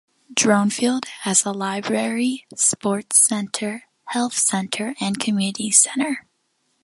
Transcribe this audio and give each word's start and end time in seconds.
Dronfield 0.33 1.05
has 1.25 1.45
a 1.45 1.51
library, 1.51 2.47
sports 2.55 3.21
centre, 3.27 3.83
health 4.05 4.33
centre 4.35 4.95
and 4.99 5.19
community 5.19 5.69
centre. 5.69 6.25